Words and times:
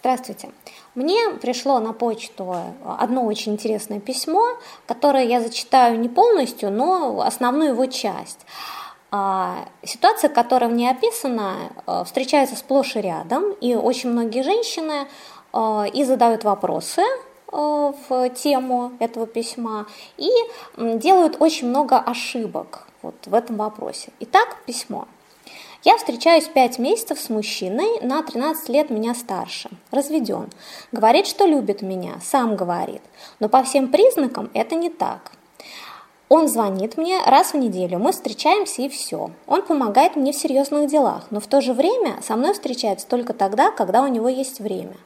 Здравствуйте. 0.00 0.48
Мне 0.94 1.28
пришло 1.42 1.78
на 1.78 1.92
почту 1.92 2.56
одно 2.86 3.26
очень 3.26 3.52
интересное 3.52 4.00
письмо, 4.00 4.42
которое 4.86 5.26
я 5.26 5.42
зачитаю 5.42 6.00
не 6.00 6.08
полностью, 6.08 6.72
но 6.72 7.20
основную 7.20 7.72
его 7.72 7.84
часть. 7.84 8.46
А, 9.10 9.66
ситуация, 9.82 10.30
которая 10.30 10.70
в 10.70 10.72
ней 10.72 10.90
описана, 10.90 11.70
э, 11.86 12.04
встречается 12.06 12.56
сплошь 12.56 12.96
и 12.96 13.02
рядом, 13.02 13.52
и 13.60 13.74
очень 13.74 14.08
многие 14.08 14.42
женщины 14.42 15.06
э, 15.52 15.84
и 15.92 16.04
задают 16.04 16.44
вопросы 16.44 17.02
э, 17.02 17.92
в 18.08 18.28
тему 18.30 18.92
этого 19.00 19.26
письма, 19.26 19.86
и 20.16 20.30
делают 20.78 21.36
очень 21.40 21.68
много 21.68 21.98
ошибок 21.98 22.86
вот 23.02 23.16
в 23.26 23.34
этом 23.34 23.56
вопросе. 23.56 24.12
Итак, 24.20 24.56
письмо. 24.64 25.06
Я 25.82 25.96
встречаюсь 25.96 26.46
5 26.46 26.78
месяцев 26.78 27.18
с 27.18 27.30
мужчиной, 27.30 28.00
на 28.02 28.22
13 28.22 28.68
лет 28.68 28.90
меня 28.90 29.14
старше, 29.14 29.70
разведен. 29.90 30.50
Говорит, 30.92 31.26
что 31.26 31.46
любит 31.46 31.80
меня, 31.80 32.20
сам 32.22 32.54
говорит. 32.54 33.00
Но 33.38 33.48
по 33.48 33.62
всем 33.62 33.88
признакам 33.88 34.50
это 34.52 34.74
не 34.74 34.90
так. 34.90 35.32
Он 36.28 36.48
звонит 36.48 36.98
мне 36.98 37.18
раз 37.24 37.54
в 37.54 37.56
неделю, 37.56 37.98
мы 37.98 38.12
встречаемся 38.12 38.82
и 38.82 38.90
все. 38.90 39.30
Он 39.46 39.62
помогает 39.62 40.16
мне 40.16 40.32
в 40.32 40.36
серьезных 40.36 40.90
делах, 40.90 41.28
но 41.30 41.40
в 41.40 41.46
то 41.46 41.62
же 41.62 41.72
время 41.72 42.20
со 42.20 42.36
мной 42.36 42.52
встречается 42.52 43.06
только 43.06 43.32
тогда, 43.32 43.70
когда 43.70 44.02
у 44.02 44.06
него 44.06 44.28
есть 44.28 44.60
время. 44.60 44.98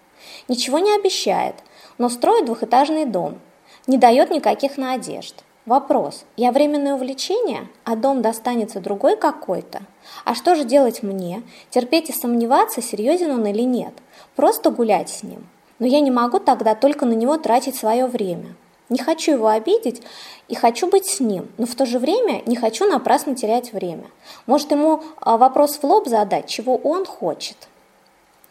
Ничего 0.49 0.81
не 0.81 0.93
обещает, 0.93 1.55
но 1.99 2.09
строит 2.09 2.47
двухэтажный 2.47 3.05
дом. 3.05 3.39
Не 3.87 3.97
дает 3.97 4.31
никаких 4.31 4.77
надежд. 4.77 5.37
Вопрос. 5.67 6.27
Я 6.37 6.53
временное 6.53 6.95
увлечение, 6.95 7.69
а 7.85 7.97
дом 7.97 8.21
достанется 8.21 8.81
другой 8.81 9.17
какой-то? 9.17 9.81
А 10.27 10.35
что 10.35 10.55
же 10.55 10.65
делать 10.65 11.03
мне? 11.03 11.43
Терпеть 11.71 12.11
и 12.11 12.13
сомневаться, 12.13 12.83
серьезен 12.83 13.31
он 13.31 13.47
или 13.47 13.63
нет? 13.63 13.95
Просто 14.37 14.71
гулять 14.71 15.09
с 15.09 15.23
ним. 15.23 15.47
Но 15.79 15.87
я 15.87 16.01
не 16.01 16.11
могу 16.11 16.39
тогда 16.39 16.75
только 16.75 17.07
на 17.07 17.15
него 17.15 17.39
тратить 17.39 17.77
свое 17.77 18.07
время. 18.07 18.55
Не 18.91 18.99
хочу 18.99 19.33
его 19.33 19.49
обидеть 19.49 20.03
и 20.49 20.55
хочу 20.55 20.87
быть 20.87 21.07
с 21.07 21.19
ним, 21.19 21.51
но 21.57 21.65
в 21.65 21.75
то 21.75 21.87
же 21.87 21.99
время 21.99 22.43
не 22.45 22.57
хочу 22.57 22.87
напрасно 22.87 23.35
терять 23.35 23.73
время. 23.73 24.05
Может 24.45 24.71
ему 24.71 25.03
а, 25.19 25.39
вопрос 25.39 25.79
в 25.79 25.85
лоб 25.85 26.07
задать, 26.09 26.47
чего 26.47 26.77
он 26.77 27.07
хочет. 27.07 27.57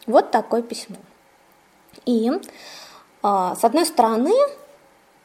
Вот 0.07 0.31
такое 0.31 0.63
письмо. 0.63 0.95
И 2.07 2.31
а, 3.21 3.55
с 3.55 3.63
одной 3.63 3.85
стороны, 3.85 4.33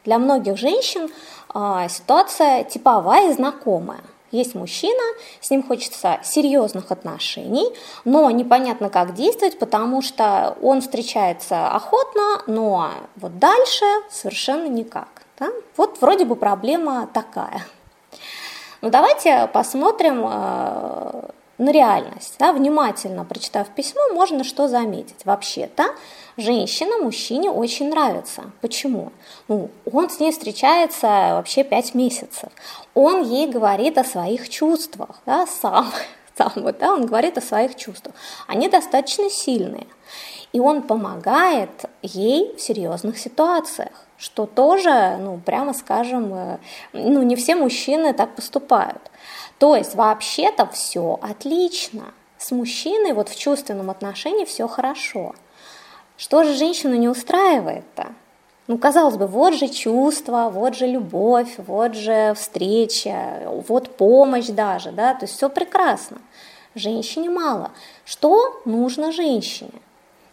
для 0.09 0.19
многих 0.19 0.57
женщин 0.57 1.11
а, 1.51 1.87
ситуация 1.89 2.65
типовая 2.65 3.31
и 3.31 3.35
знакомая. 3.35 4.01
Есть 4.31 4.55
мужчина, 4.55 5.03
с 5.43 5.51
ним 5.51 5.63
хочется 5.63 6.19
серьезных 6.25 6.91
отношений, 6.91 7.67
но 8.07 8.31
непонятно, 8.31 8.89
как 8.89 9.13
действовать, 9.13 9.59
потому 9.59 10.01
что 10.01 10.57
он 10.63 10.81
встречается 10.81 11.69
охотно, 11.69 12.43
но 12.47 12.91
вот 13.17 13.39
дальше 13.39 13.85
совершенно 14.11 14.67
никак. 14.67 15.09
Да? 15.39 15.49
Вот 15.77 16.01
вроде 16.01 16.25
бы 16.25 16.37
проблема 16.37 17.07
такая. 17.13 17.67
Но 18.81 18.89
давайте 18.89 19.47
посмотрим 19.53 20.25
э, 20.27 21.28
на 21.59 21.71
реальность. 21.71 22.37
Да? 22.39 22.53
Внимательно 22.53 23.25
прочитав 23.25 23.69
письмо, 23.69 24.01
можно 24.13 24.45
что 24.45 24.69
заметить. 24.69 25.25
Вообще-то 25.25 25.95
женщина 26.37 26.99
мужчине 26.99 27.51
очень 27.51 27.91
нравится. 27.91 28.45
Почему? 28.61 29.13
Ну, 29.49 29.71
он 29.93 30.09
с 30.09 30.21
ней 30.21 30.33
встречается 30.33 31.07
вообще 31.07 31.65
пять 31.65 31.95
месяцев. 31.95 32.51
Он 32.95 33.23
ей 33.23 33.49
говорит 33.49 33.99
о 33.99 34.05
своих 34.05 34.49
чувствах, 34.49 35.21
да, 35.27 35.47
сам, 35.47 35.93
сам 36.39 36.53
вот, 36.57 36.79
да, 36.79 36.93
он 36.93 37.07
говорит 37.07 37.37
о 37.37 37.43
своих 37.43 37.75
чувствах. 37.75 38.15
Они 38.47 38.69
достаточно 38.69 39.29
сильные. 39.29 39.87
И 40.53 40.61
он 40.61 40.83
помогает 40.83 41.85
ей 42.01 42.55
в 42.57 42.61
серьезных 42.61 43.19
ситуациях, 43.19 43.93
что 44.17 44.47
тоже, 44.47 45.19
ну, 45.21 45.39
прямо 45.45 45.75
скажем, 45.75 46.33
э, 46.35 46.59
ну, 46.95 47.23
не 47.23 47.37
все 47.37 47.55
мужчины 47.55 48.15
так 48.15 48.35
поступают. 48.35 49.11
То 49.59 49.75
есть 49.77 49.95
вообще-то 49.95 50.67
все 50.67 51.19
отлично. 51.21 52.15
С 52.39 52.53
мужчиной 52.53 53.13
вот 53.13 53.29
в 53.29 53.37
чувственном 53.37 53.91
отношении 53.91 54.45
все 54.45 54.69
хорошо. 54.69 55.35
Что 56.17 56.45
же 56.45 56.55
женщину 56.55 56.95
не 56.95 57.09
устраивает-то? 57.09 58.13
Ну, 58.69 58.77
казалось 58.77 59.17
бы, 59.17 59.27
вот 59.27 59.55
же 59.55 59.69
чувство, 59.69 60.51
вот 60.53 60.75
же 60.75 60.87
любовь, 60.87 61.55
вот 61.57 61.95
же 61.95 62.35
встреча, 62.37 63.43
вот 63.67 63.97
помощь 63.97 64.49
даже, 64.49 64.93
да, 64.93 65.15
то 65.15 65.25
есть 65.25 65.37
все 65.37 65.49
прекрасно. 65.49 66.19
Женщине 66.75 67.31
мало. 67.31 67.71
Что 68.05 68.61
нужно 68.67 69.11
женщине? 69.11 69.81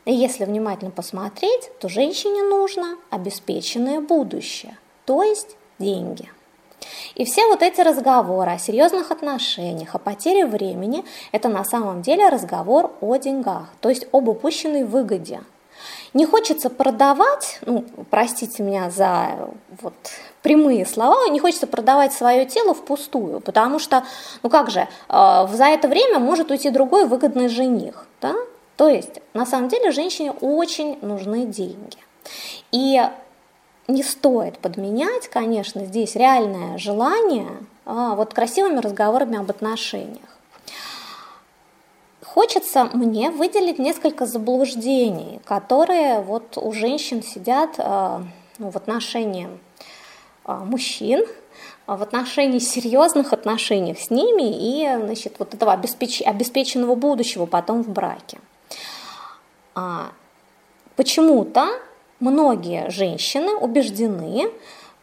И 0.03 0.13
если 0.13 0.43
внимательно 0.43 0.91
посмотреть, 0.91 1.71
то 1.79 1.87
женщине 1.87 2.43
нужно 2.43 2.97
обеспеченное 3.09 4.01
будущее, 4.01 4.77
то 5.05 5.23
есть 5.23 5.55
деньги. 5.79 6.29
И 7.15 7.25
все 7.25 7.47
вот 7.47 7.61
эти 7.61 7.81
разговоры 7.81 8.51
о 8.51 8.57
серьезных 8.57 9.11
отношениях, 9.11 9.95
о 9.95 9.99
потере 9.99 10.45
времени, 10.45 11.05
это 11.31 11.49
на 11.49 11.63
самом 11.63 12.01
деле 12.01 12.29
разговор 12.29 12.91
о 13.01 13.15
деньгах, 13.17 13.69
то 13.81 13.89
есть 13.89 14.07
об 14.11 14.27
упущенной 14.27 14.83
выгоде– 14.83 15.41
не 16.15 16.25
хочется 16.25 16.69
продавать, 16.69 17.59
ну, 17.65 17.83
простите 18.09 18.63
меня 18.63 18.89
за 18.89 19.49
вот 19.81 19.93
прямые 20.41 20.85
слова, 20.85 21.27
не 21.27 21.39
хочется 21.39 21.67
продавать 21.67 22.13
свое 22.13 22.45
тело 22.45 22.73
впустую, 22.73 23.41
потому 23.41 23.79
что, 23.79 24.05
ну 24.41 24.49
как 24.49 24.71
же, 24.71 24.87
э, 25.09 25.47
за 25.51 25.65
это 25.65 25.89
время 25.89 26.19
может 26.19 26.51
уйти 26.51 26.69
другой 26.69 27.05
выгодный 27.05 27.49
жених, 27.49 28.07
да? 28.21 28.33
То 28.77 28.87
есть, 28.87 29.21
на 29.33 29.45
самом 29.45 29.67
деле, 29.67 29.91
женщине 29.91 30.31
очень 30.31 30.97
нужны 31.01 31.45
деньги. 31.45 31.97
И 32.71 33.01
не 33.87 34.03
стоит 34.03 34.57
подменять, 34.59 35.27
конечно, 35.27 35.85
здесь 35.85 36.15
реальное 36.15 36.77
желание 36.77 37.47
а, 37.85 38.15
вот 38.15 38.33
красивыми 38.33 38.79
разговорами 38.79 39.37
об 39.37 39.49
отношениях. 39.49 40.35
Хочется 42.23 42.89
мне 42.93 43.31
выделить 43.31 43.79
несколько 43.79 44.25
заблуждений, 44.25 45.39
которые 45.45 46.19
вот 46.21 46.57
у 46.57 46.73
женщин 46.73 47.23
сидят 47.23 47.75
э, 47.77 48.19
ну, 48.57 48.71
в 48.71 48.75
отношении 48.75 49.47
э, 50.45 50.53
мужчин, 50.53 51.25
в 51.87 52.01
отношении 52.01 52.59
серьезных 52.59 53.31
отношениях 53.31 53.99
с 53.99 54.09
ними 54.09 54.49
и 54.51 55.05
значит, 55.05 55.35
вот 55.39 55.53
этого 55.53 55.71
обеспеч... 55.71 56.21
обеспеченного 56.23 56.95
будущего 56.95 57.45
потом 57.45 57.83
в 57.83 57.89
браке. 57.89 58.39
А, 59.73 60.11
почему-то 60.97 61.69
многие 62.19 62.89
женщины 62.89 63.55
убеждены, 63.55 64.49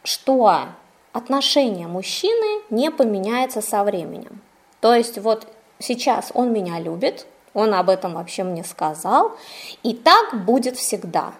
что 0.03 0.65
отношение 1.11 1.87
мужчины 1.87 2.61
не 2.69 2.91
поменяется 2.91 3.61
со 3.61 3.83
временем. 3.83 4.41
То 4.81 4.93
есть 4.93 5.17
вот 5.17 5.47
сейчас 5.79 6.31
он 6.33 6.51
меня 6.51 6.79
любит, 6.79 7.25
он 7.53 7.73
об 7.73 7.89
этом 7.89 8.15
вообще 8.15 8.43
мне 8.43 8.63
сказал, 8.63 9.33
и 9.83 9.93
так 9.93 10.45
будет 10.45 10.77
всегда. 10.77 11.33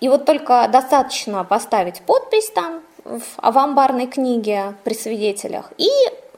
И 0.00 0.08
вот 0.08 0.24
только 0.24 0.68
достаточно 0.70 1.44
поставить 1.44 2.02
подпись 2.02 2.50
там 2.50 2.82
в, 3.04 3.22
амбарной 3.38 4.06
книге 4.06 4.74
при 4.84 4.94
свидетелях 4.94 5.72
и 5.78 5.88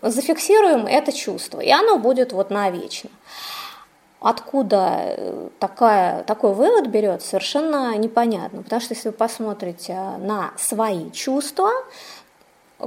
зафиксируем 0.02 0.86
это 0.86 1.12
чувство, 1.12 1.60
и 1.60 1.70
оно 1.70 1.98
будет 1.98 2.32
вот 2.32 2.50
навечно. 2.50 3.10
Откуда 4.25 5.01
э, 5.19 5.49
такая, 5.59 6.23
такой 6.23 6.55
вывод 6.55 6.87
берет, 6.87 7.21
совершенно 7.21 7.95
непонятно, 7.99 8.62
потому 8.62 8.81
что 8.81 8.95
если 8.95 9.11
вы 9.11 9.12
посмотрите 9.12 9.93
на 10.19 10.53
свои 10.57 11.11
чувства 11.11 11.69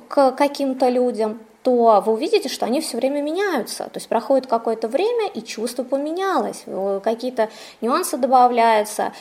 к 0.08 0.31
каким-то 0.31 0.90
людям, 0.90 1.40
то 1.67 2.01
вы 2.05 2.13
увидите, 2.13 2.47
что 2.47 2.66
они 2.66 2.79
все 2.79 2.95
время 2.95 3.22
меняются. 3.22 3.83
То 3.83 3.95
есть 3.95 4.07
проходит 4.07 4.47
какое-то 4.47 4.88
время, 4.88 5.28
и 5.28 5.41
чувство 5.41 5.83
поменялось, 5.83 6.63
э, 6.66 7.01
какие-то 7.03 7.50
нюансы 7.81 8.16
добавляются, 8.16 9.11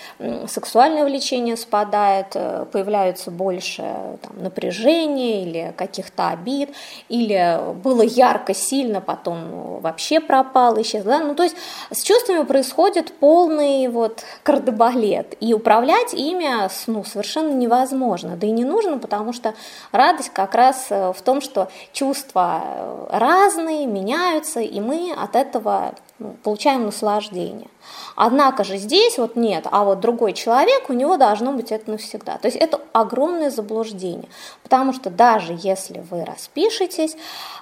сексуальное 0.46 1.04
влечение 1.04 1.56
спадает, 1.56 2.26
э, 2.34 2.66
появляются 2.70 3.32
больше 3.32 3.82
там, 4.22 4.44
напряжения 4.44 5.42
или 5.42 5.74
каких-то 5.76 6.28
обид, 6.28 6.70
или 7.08 7.58
было 7.82 8.02
ярко, 8.02 8.54
сильно, 8.54 9.00
потом 9.00 9.80
вообще 9.80 10.20
пропало, 10.20 10.80
исчез. 10.82 11.02
Да? 11.02 11.18
Ну, 11.18 11.34
то 11.34 11.42
есть 11.42 11.56
с 11.90 12.00
чувствами 12.04 12.44
происходит 12.44 13.12
полный 13.14 13.88
вот 13.88 14.22
кардебалет, 14.44 15.34
и 15.40 15.52
управлять 15.52 16.14
ими 16.14 16.46
ну, 16.86 17.02
совершенно 17.02 17.50
невозможно, 17.50 18.36
да 18.36 18.46
и 18.46 18.52
не 18.52 18.64
нужно, 18.64 18.98
потому 18.98 19.32
что 19.32 19.54
радость 19.90 20.30
как 20.32 20.54
раз 20.54 20.86
э, 20.90 21.12
в 21.12 21.20
том, 21.22 21.40
что 21.40 21.68
чувство 21.92 22.35
чувства 22.36 23.08
разные, 23.10 23.86
меняются, 23.86 24.60
и 24.60 24.80
мы 24.80 25.12
от 25.12 25.36
этого 25.36 25.94
ну, 26.18 26.34
получаем 26.42 26.84
наслаждение. 26.86 27.68
Однако 28.14 28.64
же 28.64 28.76
здесь 28.76 29.18
вот 29.18 29.36
нет, 29.36 29.66
а 29.70 29.84
вот 29.84 30.00
другой 30.00 30.32
человек, 30.32 30.90
у 30.90 30.92
него 30.92 31.16
должно 31.16 31.52
быть 31.52 31.72
это 31.72 31.90
навсегда. 31.90 32.38
То 32.38 32.48
есть 32.48 32.56
это 32.56 32.80
огромное 32.92 33.50
заблуждение, 33.50 34.28
потому 34.62 34.92
что 34.92 35.10
даже 35.10 35.56
если 35.58 36.02
вы 36.10 36.24
распишетесь, 36.24 37.16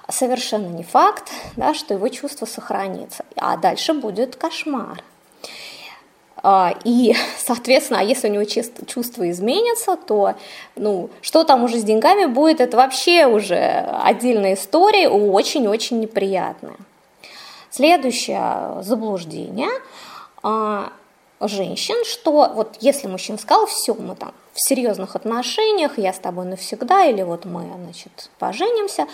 совершенно 0.09 0.67
не 0.67 0.83
факт, 0.83 1.31
да, 1.57 1.73
что 1.73 1.93
его 1.93 2.07
чувство 2.09 2.45
сохранится, 2.45 3.23
а 3.35 3.57
дальше 3.57 3.93
будет 3.93 4.35
кошмар. 4.35 5.03
А, 6.47 6.75
и, 6.83 7.15
соответственно, 7.39 8.01
а 8.01 8.03
если 8.03 8.29
у 8.29 8.31
него 8.31 8.45
чувства 8.45 9.29
изменятся, 9.31 9.97
то 9.97 10.35
ну, 10.75 11.09
что 11.21 11.43
там 11.43 11.63
уже 11.63 11.79
с 11.79 11.83
деньгами 11.83 12.25
будет, 12.27 12.61
это 12.61 12.77
вообще 12.77 13.25
уже 13.25 13.57
отдельная 14.03 14.53
история, 14.53 15.09
очень-очень 15.09 15.99
неприятная. 15.99 16.75
Следующее 17.71 18.77
заблуждение 18.81 19.71
а, 20.43 20.93
женщин, 21.41 22.05
что 22.05 22.51
вот 22.53 22.77
если 22.79 23.07
мужчина 23.07 23.39
сказал, 23.39 23.65
все, 23.65 23.95
мы 23.95 24.15
там 24.15 24.31
в 24.53 24.61
серьезных 24.61 25.15
отношениях, 25.15 25.97
я 25.97 26.13
с 26.13 26.19
тобой 26.19 26.45
навсегда, 26.45 27.05
или 27.05 27.23
вот 27.23 27.45
мы, 27.45 27.65
значит, 27.83 28.29
поженимся, 28.37 29.07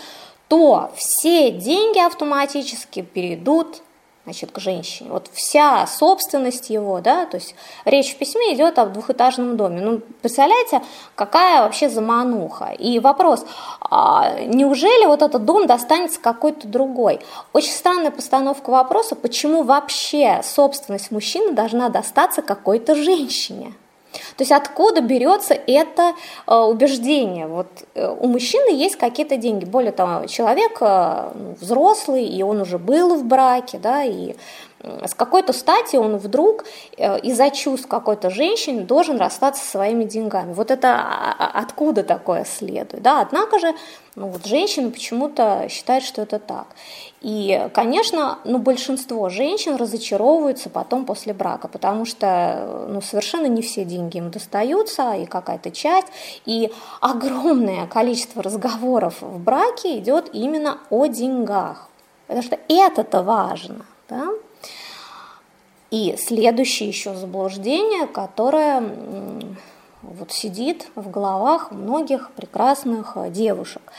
то 0.48 0.92
все 0.96 1.50
деньги 1.50 1.98
автоматически 1.98 3.00
перейдут 3.00 3.80
значит, 4.24 4.52
к 4.52 4.60
женщине. 4.60 5.10
Вот 5.10 5.28
вся 5.32 5.86
собственность 5.86 6.70
его, 6.70 7.00
да, 7.00 7.26
то 7.26 7.36
есть 7.36 7.54
речь 7.84 8.14
в 8.14 8.18
письме 8.18 8.54
идет 8.54 8.78
о 8.78 8.86
двухэтажном 8.86 9.56
доме. 9.56 9.80
Ну, 9.80 10.00
представляете, 10.20 10.82
какая 11.14 11.62
вообще 11.62 11.88
замануха? 11.88 12.72
И 12.78 13.00
вопрос, 13.00 13.44
а 13.80 14.40
неужели 14.40 15.06
вот 15.06 15.22
этот 15.22 15.44
дом 15.44 15.66
достанется 15.66 16.20
какой-то 16.20 16.68
другой? 16.68 17.20
Очень 17.52 17.72
странная 17.72 18.12
постановка 18.12 18.70
вопроса, 18.70 19.16
почему 19.16 19.64
вообще 19.64 20.40
собственность 20.44 21.10
мужчины 21.10 21.52
должна 21.52 21.88
достаться 21.88 22.42
какой-то 22.42 22.94
женщине? 22.94 23.74
То 24.36 24.42
есть 24.42 24.52
откуда 24.52 25.00
берется 25.00 25.54
это 25.54 26.14
э, 26.46 26.54
убеждение? 26.54 27.46
Вот 27.46 27.68
э, 27.94 28.08
у 28.08 28.26
мужчины 28.26 28.74
есть 28.74 28.96
какие-то 28.96 29.36
деньги. 29.36 29.64
Более 29.64 29.92
того, 29.92 30.26
человек 30.26 30.78
э, 30.80 31.30
ну, 31.34 31.56
взрослый, 31.60 32.26
и 32.26 32.42
он 32.42 32.60
уже 32.60 32.78
был 32.78 33.16
в 33.16 33.24
браке, 33.24 33.78
да, 33.78 34.04
и 34.04 34.34
с 35.04 35.14
какой-то 35.14 35.52
стати 35.52 35.96
он 35.96 36.16
вдруг 36.16 36.64
из-за 36.98 37.50
чувств 37.50 37.86
какой-то 37.86 38.30
женщины 38.30 38.82
должен 38.82 39.16
расстаться 39.16 39.64
со 39.64 39.70
своими 39.70 40.04
деньгами. 40.04 40.52
Вот 40.52 40.70
это 40.70 40.88
а, 40.88 41.36
а, 41.38 41.60
откуда 41.60 42.02
такое 42.02 42.44
следует? 42.44 43.02
Да? 43.02 43.20
Однако 43.20 43.58
же 43.58 43.74
ну, 44.14 44.28
вот 44.28 44.44
женщины 44.44 44.90
почему-то 44.90 45.68
считают, 45.70 46.04
что 46.04 46.22
это 46.22 46.38
так. 46.38 46.66
И, 47.22 47.68
конечно, 47.72 48.40
ну, 48.44 48.58
большинство 48.58 49.28
женщин 49.28 49.76
разочаровываются 49.76 50.68
потом 50.68 51.06
после 51.06 51.32
брака, 51.32 51.68
потому 51.68 52.04
что 52.04 52.86
ну, 52.88 53.00
совершенно 53.00 53.46
не 53.46 53.62
все 53.62 53.84
деньги 53.84 54.18
им 54.18 54.30
достаются, 54.30 55.14
и 55.14 55.24
какая-то 55.24 55.70
часть, 55.70 56.08
и 56.44 56.72
огромное 57.00 57.86
количество 57.86 58.42
разговоров 58.42 59.22
в 59.22 59.38
браке 59.38 59.98
идет 59.98 60.28
именно 60.34 60.78
о 60.90 61.06
деньгах, 61.06 61.88
потому 62.26 62.42
что 62.42 62.58
это-то 62.68 63.22
важно. 63.22 63.86
Да? 64.08 64.28
И 65.92 66.16
следующее 66.18 66.88
еще 66.88 67.14
заблуждение, 67.14 68.08
которое 68.08 68.82
вот 70.02 70.32
сидит 70.32 70.88
в 70.96 71.08
головах 71.08 71.70
многих 71.70 72.32
прекрасных 72.32 73.16
девушек– 73.30 73.82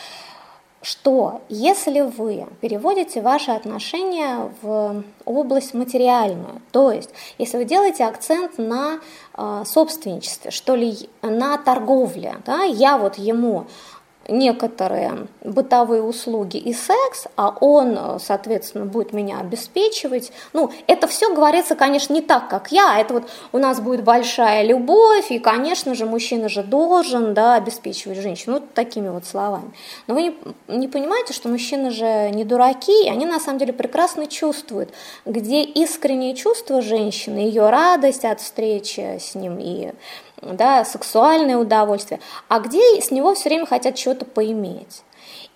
что 0.83 1.41
если 1.47 2.01
вы 2.01 2.45
переводите 2.59 3.21
ваши 3.21 3.51
отношения 3.51 4.51
в 4.61 5.03
область 5.23 5.73
материальную, 5.73 6.61
то 6.71 6.91
есть 6.91 7.09
если 7.37 7.57
вы 7.57 7.65
делаете 7.65 8.03
акцент 8.03 8.57
на 8.57 8.99
э, 9.33 9.63
собственничестве, 9.65 10.51
что 10.51 10.75
ли, 10.75 11.09
на 11.21 11.57
торговле, 11.57 12.35
да, 12.45 12.63
я 12.63 12.97
вот 12.97 13.17
ему 13.17 13.65
некоторые 14.27 15.27
бытовые 15.43 16.01
услуги 16.01 16.57
и 16.57 16.73
секс, 16.73 17.25
а 17.35 17.55
он, 17.59 18.19
соответственно, 18.19 18.85
будет 18.85 19.13
меня 19.13 19.39
обеспечивать. 19.39 20.31
Ну, 20.53 20.71
это 20.87 21.07
все 21.07 21.33
говорится, 21.33 21.75
конечно, 21.75 22.13
не 22.13 22.21
так, 22.21 22.47
как 22.47 22.71
я. 22.71 22.99
Это 22.99 23.15
вот 23.15 23.23
у 23.51 23.57
нас 23.57 23.79
будет 23.79 24.03
большая 24.03 24.63
любовь, 24.63 25.31
и, 25.31 25.39
конечно 25.39 25.95
же, 25.95 26.05
мужчина 26.05 26.49
же 26.49 26.63
должен 26.63 27.33
да, 27.33 27.55
обеспечивать 27.55 28.19
женщину. 28.19 28.55
Вот 28.55 28.73
такими 28.73 29.09
вот 29.09 29.25
словами. 29.25 29.73
Но 30.07 30.13
вы 30.13 30.21
не, 30.23 30.35
не 30.67 30.87
понимаете, 30.87 31.33
что 31.33 31.49
мужчины 31.49 31.91
же 31.91 32.29
не 32.31 32.45
дураки, 32.45 33.05
и 33.05 33.09
они 33.09 33.25
на 33.25 33.39
самом 33.39 33.59
деле 33.59 33.73
прекрасно 33.73 34.27
чувствуют, 34.27 34.89
где 35.25 35.63
искренние 35.63 36.35
чувства 36.35 36.81
женщины, 36.81 37.39
ее 37.39 37.69
радость 37.69 38.25
от 38.25 38.39
встречи 38.39 39.19
с 39.19 39.35
ним 39.35 39.57
и 39.59 39.91
да, 40.51 40.85
сексуальное 40.85 41.57
удовольствие, 41.57 42.19
а 42.47 42.59
где 42.59 43.01
с 43.01 43.11
него 43.11 43.33
все 43.33 43.49
время 43.49 43.65
хотят 43.65 43.97
что-то 43.97 44.25
поиметь. 44.25 45.03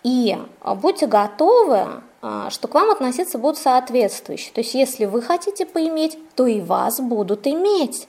И 0.03 0.37
а, 0.61 0.75
будьте 0.75 1.07
готовы, 1.07 2.01
а, 2.21 2.49
что 2.49 2.67
к 2.67 2.73
вам 2.73 2.91
относиться 2.91 3.37
будут 3.37 3.57
соответствующие. 3.57 4.53
То 4.53 4.61
есть, 4.61 4.73
если 4.73 5.05
вы 5.05 5.21
хотите 5.21 5.65
поиметь, 5.65 6.17
то 6.35 6.45
и 6.45 6.61
вас 6.61 6.99
будут 6.99 7.47
иметь. 7.47 8.07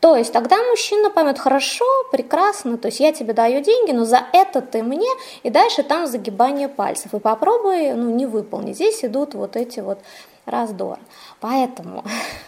То 0.00 0.16
есть 0.16 0.32
тогда 0.32 0.56
мужчина 0.62 1.10
поймет, 1.10 1.38
хорошо, 1.38 1.84
прекрасно, 2.10 2.78
то 2.78 2.88
есть 2.88 3.00
я 3.00 3.12
тебе 3.12 3.34
даю 3.34 3.62
деньги, 3.62 3.92
но 3.92 4.06
за 4.06 4.22
это 4.32 4.62
ты 4.62 4.82
мне, 4.82 5.08
и 5.42 5.50
дальше 5.50 5.82
там 5.82 6.06
загибание 6.06 6.68
пальцев. 6.68 7.12
И 7.12 7.18
попробуй 7.18 7.92
ну, 7.92 8.10
не 8.10 8.24
выполнить. 8.24 8.76
Здесь 8.76 9.04
идут 9.04 9.34
вот 9.34 9.56
эти 9.56 9.80
вот 9.80 9.98
раздор. 10.46 10.98
Поэтому 11.40 12.02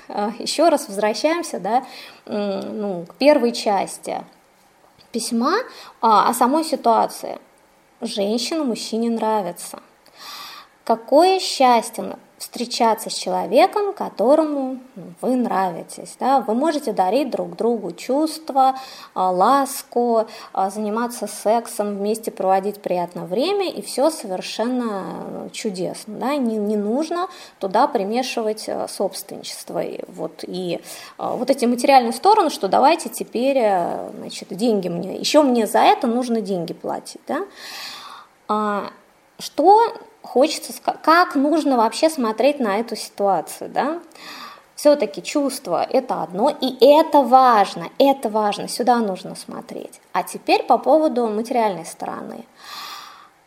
еще 0.39 0.71
раз 0.71 0.89
возвращаемся 0.89 1.61
да, 1.61 1.85
ну, 2.25 3.05
к 3.07 3.15
первой 3.17 3.53
части 3.53 4.25
письма 5.13 5.59
а, 6.01 6.31
о 6.31 6.35
самой 6.35 6.65
ситуации. 6.65 7.39
Женщина 8.01 8.65
мужчине 8.65 9.11
нравится. 9.11 9.79
Какое 10.85 11.39
счастье 11.39 12.17
встречаться 12.43 13.09
с 13.09 13.15
человеком, 13.15 13.93
которому 13.93 14.79
вы 15.21 15.37
нравитесь. 15.37 16.17
Да? 16.19 16.41
Вы 16.41 16.55
можете 16.55 16.93
дарить 16.93 17.31
друг 17.31 17.55
другу 17.55 17.93
чувства, 17.93 18.75
а, 19.15 19.31
ласку, 19.31 20.27
а, 20.53 20.69
заниматься 20.69 21.29
сексом, 21.29 21.99
вместе 21.99 22.33
проводить 22.33 22.83
приятное 22.83 23.27
время, 23.27 23.71
и 23.71 23.81
все 23.81 24.11
совершенно 24.11 25.05
э, 25.05 25.49
чудесно. 25.53 26.19
Да? 26.19 26.35
Не, 26.35 26.57
не 26.57 26.77
нужно 26.77 27.29
туда 27.61 27.87
примешивать 27.87 28.65
э, 28.67 28.89
собственничество. 28.89 29.81
И 29.81 30.01
вот, 30.09 30.43
и 30.43 30.81
а, 31.19 31.37
вот 31.37 31.49
эти 31.49 31.65
материальные 31.65 32.13
стороны, 32.13 32.51
что 32.51 32.67
давайте 32.67 33.09
теперь 33.09 33.59
э, 33.59 34.11
значит, 34.19 34.49
деньги 34.49 34.89
мне, 34.89 35.17
еще 35.17 35.43
мне 35.43 35.69
за 35.69 35.79
это 35.79 36.09
нужно 36.09 36.41
деньги 36.41 36.73
платить. 36.73 37.21
Да? 37.29 38.91
Что 39.39 39.93
хочется, 40.23 40.73
как 40.83 41.35
нужно 41.35 41.77
вообще 41.77 42.09
смотреть 42.09 42.61
на 42.61 42.79
эту 42.79 42.97
ситуацию, 42.97 43.71
да? 43.71 44.01
Все-таки 44.75 45.23
чувство– 45.23 45.87
это 45.91 46.23
одно, 46.23 46.49
и 46.49 46.77
это 46.85 47.23
важно, 47.23 47.89
это 47.99 48.29
важно, 48.29 48.67
сюда 48.69 48.97
нужно 48.97 49.37
смотреть. 49.37 50.01
А 50.13 50.23
теперь 50.23 50.65
по 50.65 50.79
поводу 50.79 51.29
материальной 51.29 51.85
стороны. 51.85 52.45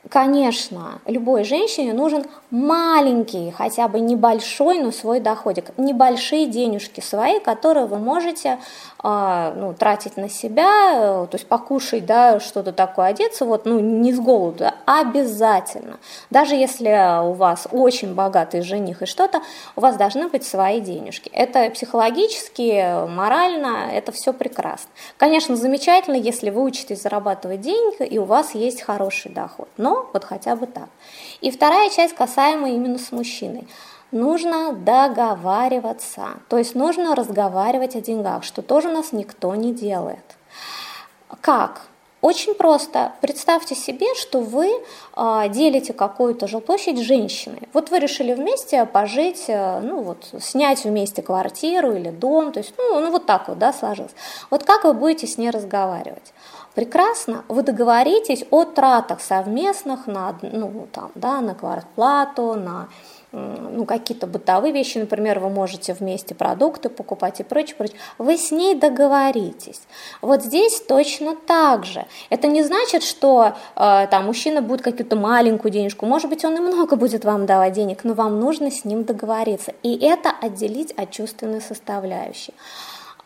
Конечно, 0.10 1.00
любой 1.08 1.44
женщине 1.44 1.94
нужен 1.94 2.26
маленький, 2.52 3.52
хотя 3.52 3.88
бы 3.88 4.00
небольшой, 4.00 4.78
но 4.80 4.92
свой 4.92 5.20
доходик, 5.20 5.72
небольшие 5.78 6.46
денежки 6.46 7.02
свои, 7.02 7.40
которые 7.40 7.88
вы 7.88 7.98
можете 7.98 8.60
э, 9.04 9.54
ну, 9.56 9.74
тратить 9.74 10.16
на 10.16 10.30
себя, 10.30 11.24
э, 11.24 11.28
то 11.30 11.36
есть 11.36 11.48
покушать, 11.48 12.06
да, 12.06 12.40
что-то 12.40 12.72
такое, 12.72 13.08
одеться, 13.08 13.46
вот, 13.46 13.66
ну, 13.66 13.80
не 13.80 14.14
с 14.14 14.20
голоду, 14.20 14.66
обязательно. 14.86 15.98
Даже 16.30 16.54
если 16.56 17.24
у 17.26 17.34
вас 17.34 17.68
очень 17.72 18.14
богатый 18.14 18.62
жених 18.62 19.02
и 19.02 19.06
что-то, 19.08 19.42
у 19.76 19.82
вас 19.82 19.98
должны 19.98 20.28
быть 20.28 20.46
свои 20.46 20.82
денежки. 20.82 21.30
Это 21.34 21.72
психологически, 21.72 23.08
морально, 23.10 23.90
это 23.92 24.12
все 24.12 24.34
прекрасно. 24.34 24.90
Конечно, 25.18 25.56
замечательно, 25.56 26.16
если 26.16 26.52
вы 26.52 26.64
учитесь 26.64 27.02
зарабатывать 27.02 27.62
деньги 27.62 28.06
и 28.06 28.20
у 28.20 28.26
вас 28.26 28.54
есть 28.54 28.82
хороший 28.84 29.32
доход, 29.32 29.68
но 29.78 29.95
вот 30.14 30.24
хотя 30.24 30.56
бы 30.56 30.68
так. 30.68 30.90
И 31.42 31.52
вторая 31.52 31.90
часть 31.90 32.16
касаемая 32.16 32.72
именно 32.74 32.98
с 32.98 33.12
мужчиной. 33.12 33.68
Нужно 34.12 34.74
договариваться, 34.74 36.40
то 36.48 36.58
есть 36.58 36.76
нужно 36.76 37.16
разговаривать 37.16 37.96
о 37.96 38.02
деньгах, 38.02 38.44
что 38.44 38.62
тоже 38.62 38.90
нас 38.90 39.12
никто 39.12 39.54
не 39.56 39.74
делает. 39.74 40.38
Как? 41.42 41.88
Очень 42.26 42.56
просто. 42.56 43.12
Представьте 43.22 43.76
себе, 43.76 44.16
что 44.16 44.40
вы 44.40 44.72
э, 45.16 45.50
делите 45.50 45.94
какую-то 45.94 46.48
жилплощадь 46.48 46.98
с 46.98 47.02
женщиной. 47.02 47.70
Вот 47.72 47.92
вы 47.92 48.00
решили 48.00 48.34
вместе 48.34 48.84
пожить, 48.86 49.46
э, 49.48 49.80
ну 49.82 50.02
вот, 50.02 50.30
снять 50.40 50.86
вместе 50.86 51.22
квартиру 51.22 51.94
или 51.94 52.10
дом, 52.10 52.52
то 52.52 52.62
есть, 52.62 52.74
ну, 52.80 53.00
ну 53.00 53.12
вот 53.12 53.28
так 53.28 53.48
вот, 53.48 53.60
да, 53.60 53.72
сложилось. 53.74 54.16
Вот 54.50 54.64
как 54.64 54.86
вы 54.86 54.94
будете 54.94 55.28
с 55.28 55.38
ней 55.38 55.52
разговаривать? 55.52 56.34
Прекрасно, 56.76 57.46
вы 57.48 57.64
договоритесь 57.64 58.46
о 58.52 58.66
тратах 58.66 59.22
совместных 59.22 60.08
на, 60.08 60.38
ну, 60.42 60.88
там, 60.92 61.12
да, 61.16 61.40
на 61.40 61.56
квартплату, 61.56 62.56
на 62.56 62.90
ну, 63.32 63.86
какие-то 63.86 64.28
бытовые 64.28 64.72
вещи, 64.72 64.98
например, 64.98 65.40
вы 65.40 65.50
можете 65.50 65.94
вместе 65.94 66.34
продукты 66.34 66.90
покупать 66.90 67.40
и 67.42 67.44
прочее, 67.44 67.76
прочее. 67.76 67.98
Вы 68.18 68.38
с 68.38 68.52
ней 68.52 68.76
договоритесь. 68.76 69.82
Вот 70.22 70.44
здесь 70.44 70.80
точно 70.82 71.36
так 71.36 71.86
же. 71.86 72.06
Это 72.30 72.48
не 72.48 72.64
значит, 72.64 73.04
что 73.04 73.54
э, 73.76 74.08
там 74.10 74.26
мужчина 74.26 74.62
будет 74.62 74.82
какую-то 74.82 75.18
маленькую 75.18 75.72
денежку, 75.72 76.06
может 76.06 76.30
быть, 76.30 76.46
он 76.46 76.56
и 76.56 76.60
много 76.60 76.96
будет 76.96 77.26
вам 77.26 77.46
давать 77.46 77.74
денег, 77.74 78.04
но 78.04 78.14
вам 78.14 78.40
нужно 78.40 78.72
с 78.72 78.86
ним 78.86 79.04
договориться. 79.04 79.74
И 79.84 79.98
это 79.98 80.32
отделить 80.42 80.92
от 80.94 81.12
чувственной 81.12 81.62
составляющей. 81.62 82.54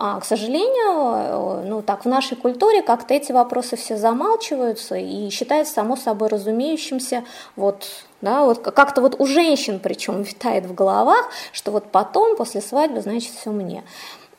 А, 0.02 0.18
к 0.22 0.24
сожалению, 0.24 1.66
ну 1.66 1.82
так, 1.82 2.06
в 2.06 2.08
нашей 2.08 2.38
культуре 2.38 2.82
как-то 2.82 3.14
эти 3.14 3.34
вопросы 3.34 3.76
все 3.76 3.98
замалчиваются 3.98 4.96
и 4.96 5.30
считается 5.30 5.74
само 5.74 5.98
собой 5.98 6.30
разумеющимся, 6.30 7.26
вот 7.58 7.86
да, 8.22 8.46
вот 8.46 8.60
как-то 8.60 9.02
вот 9.02 9.20
у 9.20 9.26
женщин 9.26 9.82
причем 9.84 10.22
витает 10.24 10.66
в 10.66 10.74
головах, 10.74 11.28
что 11.52 11.72
вот 11.72 11.92
потом, 11.92 12.38
после 12.38 12.62
свадьбы, 12.62 13.02
значит, 13.02 13.34
все 13.34 13.50
мне. 13.50 13.84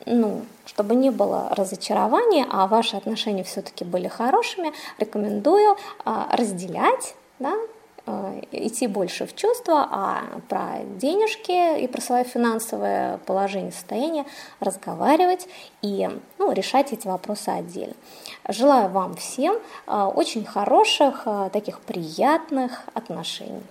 Ну, 0.07 0.41
чтобы 0.65 0.95
не 0.95 1.11
было 1.11 1.49
разочарования, 1.51 2.47
а 2.51 2.65
ваши 2.65 2.97
отношения 2.97 3.43
все-таки 3.43 3.85
были 3.85 4.07
хорошими, 4.07 4.73
рекомендую 4.97 5.77
а, 6.05 6.27
разделять, 6.35 7.13
да, 7.37 7.53
Э, 7.53 7.70
идти 8.51 8.87
больше 8.87 9.25
в 9.25 9.35
чувства, 9.35 9.87
а 9.91 10.23
про 10.49 10.79
денежки 10.97 11.79
и 11.79 11.87
про 11.87 12.01
свое 12.01 12.23
финансовое 12.23 13.17
положение, 13.25 13.71
состояние 13.71 14.25
разговаривать 14.59 15.47
и 15.81 16.09
ну, 16.37 16.51
решать 16.51 16.93
эти 16.93 17.07
вопросы 17.07 17.49
отдельно. 17.49 17.93
Желаю 18.47 18.89
вам 18.89 19.15
всем 19.15 19.57
э, 19.87 20.11
очень 20.15 20.45
хороших, 20.45 21.23
э, 21.25 21.49
таких 21.51 21.79
приятных 21.81 22.83
отношений. 22.93 23.61